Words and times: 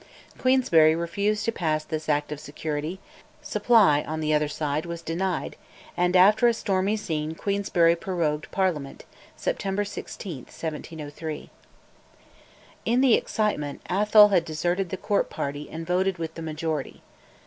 Queensberry 0.39 0.95
refused 0.95 1.45
to 1.45 1.51
pass 1.51 1.83
this 1.85 2.09
Act 2.09 2.31
of 2.31 2.39
Security; 2.39 2.99
Supply, 3.43 4.01
on 4.01 4.19
the 4.19 4.33
other 4.33 4.47
side, 4.47 4.83
was 4.87 5.03
denied, 5.03 5.57
and 5.95 6.15
after 6.15 6.47
a 6.47 6.55
stormy 6.55 6.97
scene 6.97 7.35
Queensberry 7.35 7.95
prorogued 7.95 8.49
Parliament 8.49 9.05
(September 9.35 9.85
16, 9.85 10.39
1703). 10.45 11.51
In 12.83 13.01
the 13.01 13.13
excitement, 13.13 13.79
Atholl 13.91 14.29
had 14.31 14.43
deserted 14.43 14.89
the 14.89 14.97
Court 14.97 15.29
party 15.29 15.69
and 15.69 15.85
voted 15.85 16.17
with 16.17 16.33
the 16.33 16.41
majority. 16.41 17.03